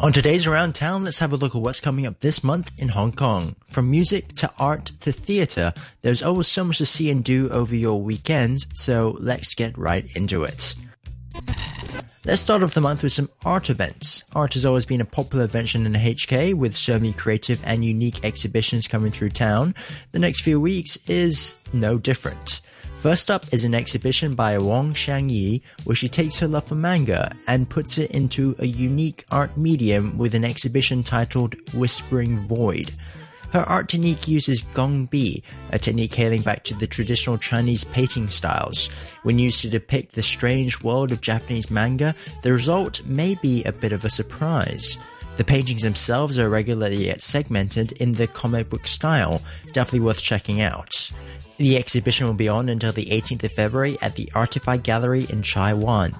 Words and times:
On 0.00 0.14
today's 0.14 0.46
Around 0.46 0.74
Town, 0.74 1.04
let's 1.04 1.18
have 1.18 1.34
a 1.34 1.36
look 1.36 1.54
at 1.54 1.60
what's 1.60 1.78
coming 1.78 2.06
up 2.06 2.20
this 2.20 2.42
month 2.42 2.72
in 2.78 2.88
Hong 2.88 3.12
Kong. 3.12 3.54
From 3.66 3.90
music 3.90 4.34
to 4.36 4.50
art 4.58 4.86
to 5.00 5.12
theatre, 5.12 5.74
there's 6.00 6.22
always 6.22 6.46
so 6.46 6.64
much 6.64 6.78
to 6.78 6.86
see 6.86 7.10
and 7.10 7.22
do 7.22 7.50
over 7.50 7.76
your 7.76 8.00
weekends, 8.00 8.66
so 8.72 9.18
let's 9.20 9.54
get 9.54 9.76
right 9.76 10.06
into 10.16 10.44
it. 10.44 10.74
Let's 12.24 12.40
start 12.40 12.62
off 12.62 12.72
the 12.72 12.80
month 12.80 13.02
with 13.02 13.12
some 13.12 13.28
art 13.44 13.68
events. 13.68 14.24
Art 14.32 14.54
has 14.54 14.64
always 14.64 14.86
been 14.86 15.02
a 15.02 15.04
popular 15.04 15.44
invention 15.44 15.84
in 15.84 15.92
HK 15.92 16.54
with 16.54 16.74
so 16.74 16.94
many 16.94 17.12
creative 17.12 17.60
and 17.66 17.84
unique 17.84 18.24
exhibitions 18.24 18.88
coming 18.88 19.12
through 19.12 19.30
town. 19.30 19.74
The 20.12 20.18
next 20.18 20.40
few 20.40 20.58
weeks 20.58 20.96
is 21.08 21.56
no 21.74 21.98
different. 21.98 22.59
First 23.00 23.30
up 23.30 23.46
is 23.50 23.64
an 23.64 23.74
exhibition 23.74 24.34
by 24.34 24.58
Wang 24.58 24.92
Xiangyi, 24.92 25.62
where 25.84 25.96
she 25.96 26.06
takes 26.06 26.38
her 26.38 26.46
love 26.46 26.64
for 26.64 26.74
manga 26.74 27.34
and 27.46 27.66
puts 27.66 27.96
it 27.96 28.10
into 28.10 28.54
a 28.58 28.66
unique 28.66 29.24
art 29.30 29.56
medium 29.56 30.18
with 30.18 30.34
an 30.34 30.44
exhibition 30.44 31.02
titled 31.02 31.54
Whispering 31.72 32.40
Void. 32.40 32.92
Her 33.54 33.60
art 33.60 33.88
technique 33.88 34.28
uses 34.28 34.60
gongbi, 34.60 35.42
a 35.72 35.78
technique 35.78 36.14
hailing 36.14 36.42
back 36.42 36.62
to 36.64 36.74
the 36.74 36.86
traditional 36.86 37.38
Chinese 37.38 37.84
painting 37.84 38.28
styles. 38.28 38.88
When 39.22 39.38
used 39.38 39.62
to 39.62 39.70
depict 39.70 40.14
the 40.14 40.22
strange 40.22 40.82
world 40.82 41.10
of 41.10 41.22
Japanese 41.22 41.70
manga, 41.70 42.14
the 42.42 42.52
result 42.52 43.02
may 43.06 43.34
be 43.36 43.64
a 43.64 43.72
bit 43.72 43.92
of 43.92 44.04
a 44.04 44.10
surprise. 44.10 44.98
The 45.38 45.44
paintings 45.44 45.80
themselves 45.80 46.38
are 46.38 46.50
regularly 46.50 47.06
yet 47.06 47.22
segmented 47.22 47.92
in 47.92 48.12
the 48.12 48.26
comic 48.26 48.68
book 48.68 48.86
style, 48.86 49.40
definitely 49.72 50.00
worth 50.00 50.20
checking 50.20 50.60
out. 50.60 51.10
The 51.60 51.76
exhibition 51.76 52.26
will 52.26 52.32
be 52.32 52.48
on 52.48 52.70
until 52.70 52.90
the 52.90 53.04
18th 53.04 53.44
of 53.44 53.52
February 53.52 53.98
at 54.00 54.14
the 54.14 54.30
Artified 54.34 54.82
Gallery 54.82 55.26
in 55.28 55.42
Chai 55.42 55.74
Wan. 55.74 56.16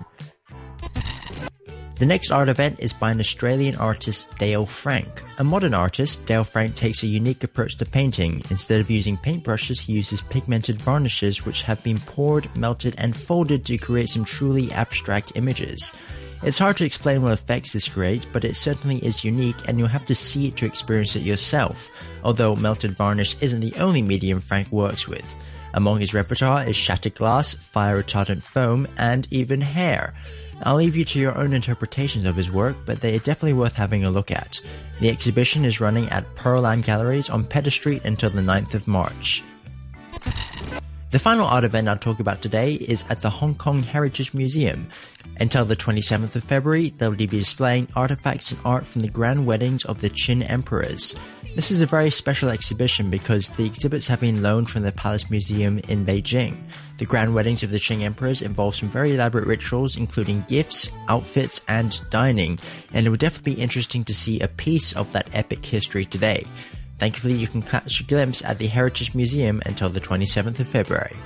The 1.98 2.04
next 2.04 2.30
art 2.30 2.50
event 2.50 2.76
is 2.78 2.92
by 2.92 3.10
an 3.10 3.20
Australian 3.20 3.74
artist, 3.76 4.26
Dale 4.36 4.66
Frank. 4.66 5.24
A 5.38 5.44
modern 5.44 5.72
artist, 5.72 6.26
Dale 6.26 6.44
Frank 6.44 6.74
takes 6.74 7.02
a 7.02 7.06
unique 7.06 7.42
approach 7.42 7.78
to 7.78 7.86
painting. 7.86 8.42
Instead 8.50 8.82
of 8.82 8.90
using 8.90 9.16
paintbrushes, 9.16 9.80
he 9.80 9.94
uses 9.94 10.20
pigmented 10.20 10.76
varnishes 10.76 11.46
which 11.46 11.62
have 11.62 11.82
been 11.82 12.00
poured, 12.00 12.54
melted, 12.54 12.94
and 12.98 13.16
folded 13.16 13.64
to 13.64 13.78
create 13.78 14.10
some 14.10 14.26
truly 14.26 14.70
abstract 14.72 15.32
images. 15.36 15.94
It's 16.42 16.58
hard 16.58 16.78
to 16.78 16.86
explain 16.86 17.20
what 17.20 17.34
effects 17.34 17.74
this 17.74 17.86
creates, 17.86 18.24
but 18.24 18.44
it 18.44 18.56
certainly 18.56 18.96
is 19.04 19.24
unique 19.24 19.68
and 19.68 19.78
you'll 19.78 19.88
have 19.88 20.06
to 20.06 20.14
see 20.14 20.48
it 20.48 20.56
to 20.56 20.66
experience 20.66 21.14
it 21.14 21.22
yourself, 21.22 21.90
although 22.24 22.56
melted 22.56 22.92
varnish 22.92 23.36
isn't 23.42 23.60
the 23.60 23.74
only 23.74 24.00
medium 24.00 24.40
Frank 24.40 24.72
works 24.72 25.06
with. 25.06 25.36
Among 25.74 26.00
his 26.00 26.14
repertoire 26.14 26.66
is 26.66 26.76
shattered 26.76 27.14
glass, 27.14 27.52
fire 27.52 28.02
retardant 28.02 28.42
foam, 28.42 28.88
and 28.96 29.28
even 29.30 29.60
hair. 29.60 30.14
I'll 30.62 30.76
leave 30.76 30.96
you 30.96 31.04
to 31.04 31.18
your 31.18 31.36
own 31.36 31.52
interpretations 31.52 32.24
of 32.24 32.36
his 32.36 32.50
work, 32.50 32.76
but 32.86 33.02
they 33.02 33.14
are 33.14 33.18
definitely 33.18 33.52
worth 33.52 33.74
having 33.74 34.04
a 34.04 34.10
look 34.10 34.30
at. 34.30 34.62
The 34.98 35.10
exhibition 35.10 35.66
is 35.66 35.80
running 35.80 36.08
at 36.08 36.34
Pearl 36.36 36.62
Pearland 36.62 36.84
Galleries 36.84 37.28
on 37.28 37.44
Pedder 37.44 37.70
Street 37.70 38.04
until 38.04 38.30
the 38.30 38.40
9th 38.40 38.74
of 38.74 38.88
March. 38.88 39.42
The 41.10 41.18
final 41.18 41.44
art 41.44 41.64
event 41.64 41.88
I'll 41.88 41.96
talk 41.96 42.20
about 42.20 42.40
today 42.40 42.74
is 42.74 43.04
at 43.10 43.20
the 43.20 43.30
Hong 43.30 43.56
Kong 43.56 43.82
Heritage 43.82 44.32
Museum. 44.32 44.88
Until 45.40 45.64
the 45.64 45.74
27th 45.74 46.36
of 46.36 46.44
February, 46.44 46.90
they'll 46.90 47.16
be 47.16 47.26
displaying 47.26 47.88
artifacts 47.96 48.52
and 48.52 48.60
art 48.64 48.86
from 48.86 49.00
the 49.00 49.08
grand 49.08 49.44
weddings 49.44 49.84
of 49.86 50.02
the 50.02 50.10
Qing 50.10 50.48
emperors. 50.48 51.16
This 51.56 51.72
is 51.72 51.80
a 51.80 51.86
very 51.86 52.10
special 52.10 52.48
exhibition 52.48 53.10
because 53.10 53.48
the 53.50 53.66
exhibits 53.66 54.06
have 54.06 54.20
been 54.20 54.40
loaned 54.40 54.70
from 54.70 54.82
the 54.82 54.92
Palace 54.92 55.28
Museum 55.28 55.80
in 55.88 56.06
Beijing. 56.06 56.56
The 56.98 57.06
grand 57.06 57.34
weddings 57.34 57.64
of 57.64 57.72
the 57.72 57.78
Qing 57.78 58.02
emperors 58.02 58.40
involve 58.40 58.76
some 58.76 58.88
very 58.88 59.14
elaborate 59.14 59.48
rituals, 59.48 59.96
including 59.96 60.44
gifts, 60.46 60.92
outfits, 61.08 61.60
and 61.66 62.00
dining, 62.10 62.60
and 62.92 63.04
it 63.04 63.10
would 63.10 63.18
definitely 63.18 63.56
be 63.56 63.60
interesting 63.60 64.04
to 64.04 64.14
see 64.14 64.38
a 64.38 64.46
piece 64.46 64.94
of 64.94 65.10
that 65.10 65.28
epic 65.32 65.66
history 65.66 66.04
today. 66.04 66.46
Thankfully, 67.00 67.32
you 67.32 67.48
can 67.48 67.62
catch 67.62 68.00
a 68.00 68.04
glimpse 68.04 68.44
at 68.44 68.58
the 68.58 68.66
Heritage 68.66 69.14
Museum 69.14 69.62
until 69.64 69.88
the 69.88 70.02
27th 70.02 70.60
of 70.60 70.68
February. 70.68 71.16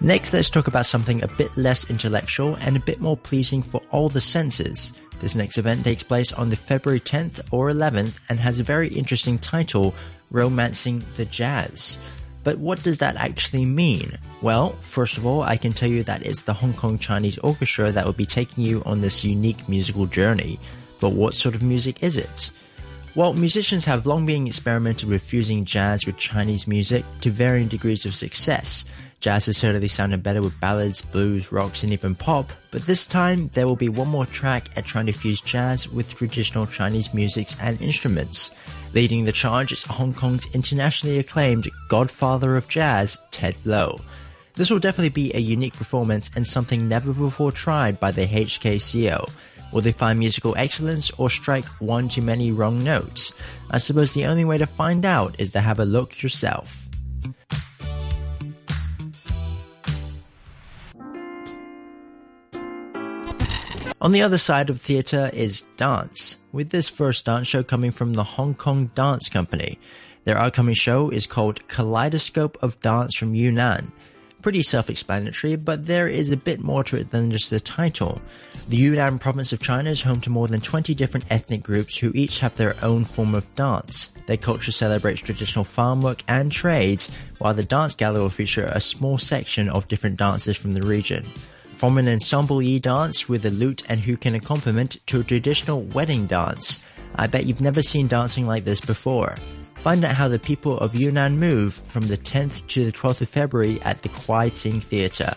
Next, 0.00 0.32
let's 0.32 0.48
talk 0.48 0.68
about 0.68 0.86
something 0.86 1.24
a 1.24 1.28
bit 1.28 1.50
less 1.56 1.90
intellectual 1.90 2.54
and 2.60 2.76
a 2.76 2.80
bit 2.80 3.00
more 3.00 3.16
pleasing 3.16 3.60
for 3.60 3.82
all 3.90 4.08
the 4.08 4.20
senses. 4.20 4.92
This 5.18 5.34
next 5.34 5.58
event 5.58 5.82
takes 5.82 6.04
place 6.04 6.32
on 6.32 6.50
the 6.50 6.54
February 6.54 7.00
10th 7.00 7.40
or 7.50 7.70
11th 7.70 8.14
and 8.28 8.38
has 8.38 8.60
a 8.60 8.62
very 8.62 8.86
interesting 8.86 9.36
title, 9.36 9.96
Romancing 10.30 11.04
the 11.16 11.24
Jazz. 11.24 11.98
But 12.44 12.58
what 12.58 12.84
does 12.84 12.98
that 12.98 13.16
actually 13.16 13.64
mean? 13.64 14.16
Well, 14.42 14.76
first 14.78 15.18
of 15.18 15.26
all, 15.26 15.42
I 15.42 15.56
can 15.56 15.72
tell 15.72 15.90
you 15.90 16.04
that 16.04 16.24
it's 16.24 16.42
the 16.42 16.54
Hong 16.54 16.74
Kong 16.74 17.00
Chinese 17.00 17.38
Orchestra 17.38 17.90
that 17.90 18.06
will 18.06 18.12
be 18.12 18.26
taking 18.26 18.62
you 18.62 18.84
on 18.86 19.00
this 19.00 19.24
unique 19.24 19.68
musical 19.68 20.06
journey. 20.06 20.60
But 21.00 21.12
what 21.12 21.34
sort 21.34 21.54
of 21.54 21.62
music 21.62 22.02
is 22.02 22.16
it? 22.16 22.50
Well, 23.14 23.32
musicians 23.32 23.86
have 23.86 24.06
long 24.06 24.26
been 24.26 24.46
experimented 24.46 25.08
with 25.08 25.22
fusing 25.22 25.64
jazz 25.64 26.04
with 26.04 26.18
Chinese 26.18 26.66
music 26.66 27.04
to 27.22 27.30
varying 27.30 27.68
degrees 27.68 28.04
of 28.04 28.14
success. 28.14 28.84
Jazz 29.20 29.46
has 29.46 29.56
certainly 29.56 29.88
sounded 29.88 30.22
better 30.22 30.42
with 30.42 30.60
ballads, 30.60 31.00
blues, 31.00 31.50
rocks, 31.50 31.82
and 31.82 31.92
even 31.92 32.14
pop, 32.14 32.52
but 32.70 32.84
this 32.84 33.06
time 33.06 33.48
there 33.54 33.66
will 33.66 33.74
be 33.74 33.88
one 33.88 34.08
more 34.08 34.26
track 34.26 34.68
at 34.76 34.84
trying 34.84 35.06
to 35.06 35.12
fuse 35.12 35.40
jazz 35.40 35.88
with 35.88 36.14
traditional 36.14 36.66
Chinese 36.66 37.14
musics 37.14 37.56
and 37.60 37.80
instruments. 37.80 38.50
Leading 38.92 39.24
the 39.24 39.32
charge 39.32 39.72
is 39.72 39.82
Hong 39.84 40.12
Kong's 40.12 40.46
internationally 40.54 41.18
acclaimed 41.18 41.70
godfather 41.88 42.56
of 42.56 42.68
jazz, 42.68 43.18
Ted 43.30 43.56
Lo. 43.64 43.98
This 44.54 44.70
will 44.70 44.78
definitely 44.78 45.08
be 45.08 45.34
a 45.34 45.40
unique 45.40 45.74
performance 45.74 46.30
and 46.36 46.46
something 46.46 46.86
never 46.86 47.12
before 47.12 47.52
tried 47.52 47.98
by 47.98 48.10
the 48.10 48.26
HKCO. 48.26 49.30
Will 49.76 49.82
they 49.82 49.92
find 49.92 50.18
musical 50.18 50.54
excellence 50.56 51.10
or 51.18 51.28
strike 51.28 51.66
one 51.82 52.08
too 52.08 52.22
many 52.22 52.50
wrong 52.50 52.82
notes? 52.82 53.34
I 53.70 53.76
suppose 53.76 54.14
the 54.14 54.24
only 54.24 54.46
way 54.46 54.56
to 54.56 54.64
find 54.64 55.04
out 55.04 55.38
is 55.38 55.52
to 55.52 55.60
have 55.60 55.78
a 55.78 55.84
look 55.84 56.22
yourself. 56.22 56.88
On 64.00 64.12
the 64.12 64.22
other 64.22 64.38
side 64.38 64.70
of 64.70 64.80
theatre 64.80 65.28
is 65.34 65.60
dance, 65.76 66.38
with 66.52 66.70
this 66.70 66.88
first 66.88 67.26
dance 67.26 67.46
show 67.46 67.62
coming 67.62 67.90
from 67.90 68.14
the 68.14 68.24
Hong 68.24 68.54
Kong 68.54 68.90
Dance 68.94 69.28
Company. 69.28 69.78
Their 70.24 70.38
upcoming 70.38 70.74
show 70.74 71.10
is 71.10 71.26
called 71.26 71.68
Kaleidoscope 71.68 72.56
of 72.62 72.80
Dance 72.80 73.14
from 73.14 73.34
Yunnan 73.34 73.92
pretty 74.46 74.62
self 74.62 74.88
explanatory, 74.88 75.56
but 75.56 75.88
there 75.88 76.06
is 76.06 76.30
a 76.30 76.36
bit 76.36 76.62
more 76.62 76.84
to 76.84 76.96
it 76.96 77.10
than 77.10 77.28
just 77.32 77.50
the 77.50 77.58
title. 77.58 78.20
The 78.68 78.76
Yunnan 78.76 79.18
province 79.18 79.52
of 79.52 79.60
China 79.60 79.90
is 79.90 80.02
home 80.02 80.20
to 80.20 80.30
more 80.30 80.46
than 80.46 80.60
20 80.60 80.94
different 80.94 81.26
ethnic 81.30 81.64
groups 81.64 81.98
who 81.98 82.12
each 82.14 82.38
have 82.38 82.54
their 82.54 82.76
own 82.84 83.04
form 83.04 83.34
of 83.34 83.52
dance. 83.56 84.10
Their 84.26 84.36
culture 84.36 84.70
celebrates 84.70 85.20
traditional 85.20 85.64
farm 85.64 86.00
work 86.00 86.22
and 86.28 86.52
trades, 86.52 87.10
while 87.38 87.54
the 87.54 87.64
dance 87.64 87.96
gallery 87.96 88.22
will 88.22 88.30
feature 88.30 88.66
a 88.66 88.80
small 88.80 89.18
section 89.18 89.68
of 89.68 89.88
different 89.88 90.16
dances 90.16 90.56
from 90.56 90.74
the 90.74 90.86
region. 90.86 91.26
From 91.70 91.98
an 91.98 92.06
ensemble 92.06 92.62
yi 92.62 92.78
dance 92.78 93.28
with 93.28 93.44
a 93.46 93.50
lute 93.50 93.82
and 93.88 94.00
huqin 94.00 94.36
accompaniment 94.36 95.04
to 95.08 95.18
a 95.18 95.24
traditional 95.24 95.80
wedding 95.82 96.26
dance. 96.26 96.84
I 97.16 97.26
bet 97.26 97.46
you've 97.46 97.60
never 97.60 97.82
seen 97.82 98.06
dancing 98.06 98.46
like 98.46 98.64
this 98.64 98.80
before. 98.80 99.34
Find 99.86 100.04
out 100.04 100.16
how 100.16 100.26
the 100.26 100.40
people 100.40 100.80
of 100.80 100.96
Yunnan 100.96 101.38
move 101.38 101.72
from 101.72 102.08
the 102.08 102.18
10th 102.18 102.66
to 102.66 102.84
the 102.84 102.90
12th 102.90 103.20
of 103.20 103.28
February 103.28 103.80
at 103.82 104.02
the 104.02 104.08
Kwai 104.08 104.48
Tsing 104.48 104.80
Theatre. 104.80 105.32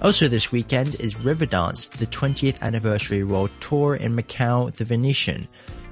Also 0.00 0.26
this 0.26 0.50
weekend 0.50 0.98
is 1.00 1.16
Riverdance, 1.16 1.90
the 1.90 2.06
20th 2.06 2.58
anniversary 2.62 3.24
world 3.24 3.50
tour 3.60 3.94
in 3.94 4.16
Macau, 4.16 4.72
the 4.72 4.86
Venetian. 4.86 5.48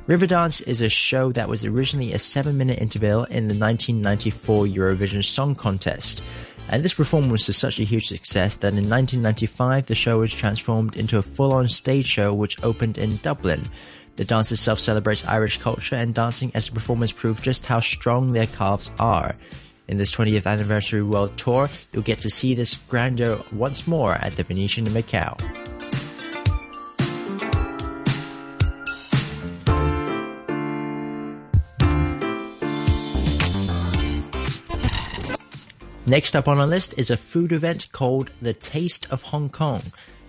Riverdance 0.08 0.66
is 0.66 0.80
a 0.80 0.88
show 0.88 1.32
that 1.32 1.50
was 1.50 1.66
originally 1.66 2.14
a 2.14 2.18
7 2.18 2.56
minute 2.56 2.78
interval 2.78 3.24
in 3.24 3.48
the 3.48 3.54
1994 3.54 4.64
Eurovision 4.64 5.22
Song 5.22 5.54
Contest. 5.54 6.22
And 6.70 6.82
this 6.82 6.94
performance 6.94 7.46
was 7.46 7.58
such 7.58 7.78
a 7.78 7.84
huge 7.84 8.08
success 8.08 8.56
that 8.56 8.68
in 8.68 8.88
1995 8.88 9.86
the 9.86 9.94
show 9.94 10.20
was 10.20 10.32
transformed 10.32 10.96
into 10.96 11.18
a 11.18 11.22
full 11.22 11.52
on 11.52 11.68
stage 11.68 12.06
show 12.06 12.32
which 12.32 12.62
opened 12.62 12.96
in 12.96 13.18
Dublin. 13.18 13.68
The 14.16 14.24
dance 14.24 14.52
itself 14.52 14.78
celebrates 14.78 15.26
Irish 15.26 15.58
culture 15.58 15.96
and 15.96 16.14
dancing 16.14 16.52
as 16.54 16.66
the 16.66 16.72
performers 16.72 17.10
prove 17.10 17.42
just 17.42 17.66
how 17.66 17.80
strong 17.80 18.32
their 18.32 18.46
calves 18.46 18.90
are. 19.00 19.34
In 19.88 19.98
this 19.98 20.14
20th 20.14 20.46
anniversary 20.46 21.02
world 21.02 21.36
tour, 21.36 21.68
you'll 21.92 22.02
get 22.02 22.20
to 22.20 22.30
see 22.30 22.54
this 22.54 22.76
grandeur 22.76 23.42
once 23.52 23.88
more 23.88 24.14
at 24.14 24.36
the 24.36 24.44
Venetian 24.44 24.86
in 24.86 24.92
Macau. 24.92 25.36
Next 36.06 36.36
up 36.36 36.48
on 36.48 36.58
our 36.58 36.66
list 36.66 36.94
is 36.98 37.10
a 37.10 37.16
food 37.16 37.50
event 37.50 37.88
called 37.90 38.30
The 38.40 38.52
Taste 38.52 39.06
of 39.10 39.22
Hong 39.22 39.48
Kong. 39.48 39.82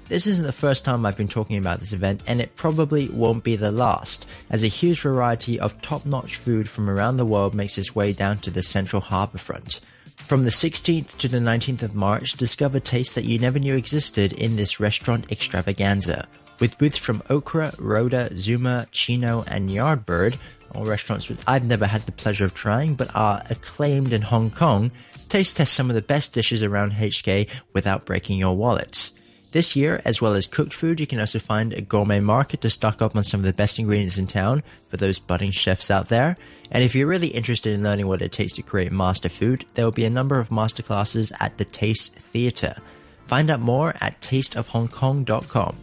This 0.08 0.28
isn't 0.28 0.46
the 0.46 0.52
first 0.52 0.86
time 0.86 1.04
I've 1.04 1.18
been 1.18 1.28
talking 1.28 1.58
about 1.58 1.80
this 1.80 1.92
event, 1.92 2.22
and 2.28 2.40
it 2.40 2.56
probably 2.56 3.10
won't 3.10 3.44
be 3.44 3.56
the 3.56 3.72
last, 3.72 4.28
as 4.52 4.64
a 4.64 4.68
huge 4.68 5.02
variety 5.02 5.60
of 5.60 5.82
top 5.82 6.06
notch 6.06 6.36
food 6.36 6.70
from 6.70 6.92
around 6.92 7.18
the 7.18 7.26
world 7.26 7.56
makes 7.56 7.80
its 7.80 7.96
way 7.96 8.14
down 8.14 8.38
to 8.40 8.52
the 8.52 8.62
central 8.62 9.02
harbour 9.02 9.40
front. 9.40 9.82
From 10.16 10.44
the 10.44 10.52
16th 10.52 11.18
to 11.18 11.28
the 11.28 11.40
19th 11.40 11.82
of 11.82 11.96
March, 11.96 12.34
discover 12.34 12.80
tastes 12.80 13.16
that 13.16 13.26
you 13.26 13.40
never 13.40 13.58
knew 13.58 13.76
existed 13.76 14.32
in 14.34 14.58
this 14.58 14.80
restaurant 14.80 15.32
extravaganza. 15.32 16.28
With 16.60 16.78
booths 16.78 17.00
from 17.00 17.24
Okra, 17.32 17.74
Rhoda, 17.80 18.30
Zuma, 18.38 18.86
Chino, 18.92 19.44
and 19.48 19.72
Yardbird, 19.72 20.38
all 20.76 20.86
restaurants 20.86 21.30
which 21.30 21.42
I've 21.48 21.66
never 21.66 21.88
had 21.88 22.02
the 22.02 22.12
pleasure 22.12 22.46
of 22.46 22.54
trying 22.54 22.94
but 22.94 23.10
are 23.16 23.42
acclaimed 23.50 24.14
in 24.14 24.22
Hong 24.22 24.52
Kong, 24.52 24.92
taste 25.30 25.58
test 25.58 25.74
some 25.74 25.90
of 25.90 25.96
the 25.96 26.02
best 26.04 26.32
dishes 26.32 26.64
around 26.64 26.92
HK 26.92 27.50
without 27.74 28.06
breaking 28.06 28.38
your 28.38 28.56
wallets. 28.56 29.15
This 29.56 29.74
year, 29.74 30.02
as 30.04 30.22
well 30.22 30.34
as 30.34 30.48
cooked 30.48 30.74
food, 30.74 31.00
you 31.00 31.08
can 31.08 31.22
also 31.22 31.40
find 31.40 31.72
a 31.72 31.80
gourmet 31.80 32.20
market 32.20 32.60
to 32.60 32.70
stock 32.70 33.02
up 33.02 33.16
on 33.16 33.24
some 33.24 33.40
of 33.40 33.46
the 33.46 33.54
best 33.54 33.80
ingredients 33.80 34.18
in 34.18 34.28
town 34.28 34.64
for 34.90 34.98
those 34.98 35.18
budding 35.18 35.52
chefs 35.52 35.90
out 35.90 36.10
there. 36.10 36.36
And 36.72 36.84
if 36.84 36.94
you're 36.94 37.08
really 37.08 37.30
interested 37.30 37.72
in 37.72 37.82
learning 37.82 38.08
what 38.08 38.22
it 38.22 38.34
takes 38.34 38.52
to 38.56 38.62
create 38.62 38.92
master 38.92 39.30
food, 39.30 39.64
there 39.74 39.86
will 39.86 39.94
be 39.94 40.04
a 40.04 40.10
number 40.10 40.40
of 40.40 40.50
masterclasses 40.50 41.32
at 41.40 41.58
the 41.58 41.64
Taste 41.64 42.16
Theatre. 42.16 42.76
Find 43.24 43.50
out 43.50 43.62
more 43.62 43.96
at 44.02 44.20
tasteofhongkong.com. 44.20 45.78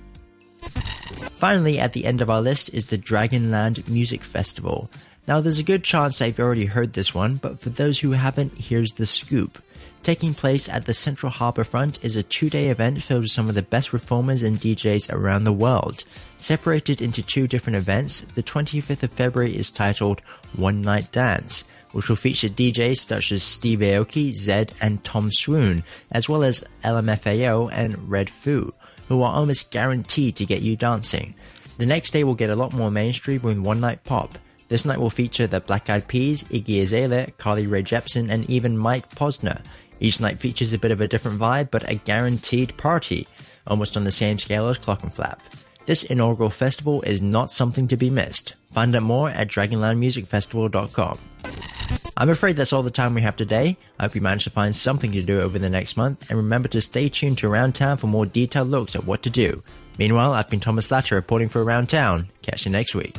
Finally, 1.32 1.78
at 1.78 1.94
the 1.94 2.04
end 2.04 2.20
of 2.20 2.28
our 2.28 2.42
list 2.42 2.74
is 2.74 2.88
the 2.88 2.98
Dragonland 2.98 3.88
Music 3.88 4.22
Festival. 4.22 4.90
Now, 5.26 5.40
there's 5.40 5.58
a 5.58 5.62
good 5.62 5.82
chance 5.82 6.20
you've 6.20 6.38
already 6.38 6.66
heard 6.66 6.92
this 6.92 7.14
one, 7.14 7.36
but 7.36 7.58
for 7.58 7.70
those 7.70 8.00
who 8.00 8.10
haven't, 8.10 8.52
here's 8.58 8.92
the 8.92 9.06
scoop 9.06 9.62
taking 10.02 10.34
place 10.34 10.69
at 10.69 10.84
the 10.84 10.94
Central 10.94 11.31
Harbour 11.31 11.64
Front 11.64 12.04
is 12.04 12.16
a 12.16 12.22
two 12.22 12.50
day 12.50 12.69
event 12.69 13.02
filled 13.02 13.22
with 13.22 13.31
some 13.31 13.49
of 13.49 13.54
the 13.54 13.62
best 13.62 13.90
performers 13.90 14.43
and 14.43 14.58
DJs 14.58 15.12
around 15.12 15.44
the 15.44 15.52
world. 15.52 16.04
Separated 16.38 17.00
into 17.00 17.22
two 17.22 17.46
different 17.46 17.76
events, 17.76 18.22
the 18.34 18.43
25th 18.43 19.02
of 19.02 19.12
February 19.12 19.56
is 19.56 19.70
titled 19.70 20.20
One 20.56 20.82
Night 20.82 21.12
Dance, 21.12 21.64
which 21.93 22.08
will 22.08 22.16
feature 22.16 22.49
DJs 22.49 22.99
such 22.99 23.32
as 23.32 23.43
Steve 23.43 23.78
Aoki, 23.81 24.31
Zedd, 24.31 24.70
and 24.81 25.02
Tom 25.04 25.31
Swoon, 25.31 25.84
as 26.10 26.28
well 26.28 26.43
as 26.43 26.64
LMFAO 26.84 27.70
and 27.72 28.10
Red 28.10 28.28
Foo, 28.28 28.72
who 29.08 29.22
are 29.22 29.32
almost 29.32 29.70
guaranteed 29.70 30.37
to 30.37 30.46
get 30.46 30.62
you 30.62 30.76
dancing. 30.76 31.34
The 31.78 31.87
next 31.87 32.10
day 32.10 32.25
will 32.25 32.34
get 32.34 32.50
a 32.50 32.56
lot 32.56 32.72
more 32.72 32.90
mainstream 32.90 33.43
with 33.43 33.58
One 33.58 33.81
Night 33.81 34.05
Pop. 34.05 34.38
This 34.69 34.84
night 34.87 35.00
will 35.00 35.10
feature 35.10 35.46
the 35.46 35.60
Black 35.60 35.90
Eyed 35.90 36.08
Peas, 36.08 36.44
Iggy 36.44 36.81
Azalea, 36.81 37.31
Carly 37.37 37.66
Rae 37.66 37.82
Jepsen, 37.82 38.31
and 38.31 38.48
even 38.48 38.78
Mike 38.78 39.14
Posner. 39.14 39.62
Each 40.02 40.19
night 40.19 40.40
features 40.40 40.72
a 40.72 40.78
bit 40.78 40.90
of 40.90 41.00
a 41.00 41.06
different 41.06 41.38
vibe, 41.38 41.70
but 41.70 41.88
a 41.88 41.94
guaranteed 41.94 42.76
party, 42.76 43.28
almost 43.69 43.96
on 43.96 44.02
the 44.02 44.10
same 44.10 44.37
scale 44.37 44.66
as 44.66 44.76
Clockenflap. 44.76 45.38
This 45.87 46.02
inaugural 46.02 46.50
festival 46.50 47.02
is 47.02 47.22
not 47.22 47.52
something 47.52 47.87
to 47.87 47.96
be 47.96 48.10
missed. 48.10 48.56
Find 48.72 48.94
out 48.96 49.04
more 49.04 49.31
at 49.31 49.46
DragonlandMusicFestival.com. 49.46 51.19
I'm 52.16 52.31
afraid 52.31 52.56
that's 52.56 52.72
all 52.72 52.82
the 52.82 52.90
time 52.90 53.14
we 53.14 53.22
have 53.22 53.37
today. 53.37 53.76
I 53.99 54.02
hope 54.02 54.16
you 54.16 54.20
managed 54.20 54.44
to 54.44 54.50
find 54.50 54.75
something 54.75 55.12
to 55.12 55.22
do 55.22 55.40
over 55.40 55.58
the 55.58 55.70
next 55.70 55.96
month, 55.96 56.28
and 56.28 56.37
remember 56.37 56.69
to 56.69 56.81
stay 56.81 57.08
tuned 57.08 57.38
to 57.38 57.46
Around 57.46 57.76
Town 57.76 57.96
for 57.96 58.08
more 58.08 58.26
detailed 58.26 58.69
looks 58.69 58.96
at 58.96 59.05
what 59.05 59.22
to 59.22 59.31
do. 59.31 59.62
Meanwhile, 59.98 60.32
I've 60.32 60.50
been 60.50 60.58
Thomas 60.58 60.90
Latter 60.90 61.14
reporting 61.14 61.48
for 61.48 61.62
Around 61.62 61.88
Town. 61.88 62.28
Catch 62.43 62.66
you 62.66 62.72
next 62.72 62.96
week. 62.96 63.16